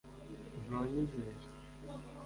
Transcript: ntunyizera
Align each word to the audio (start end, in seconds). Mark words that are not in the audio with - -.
ntunyizera 0.65 1.39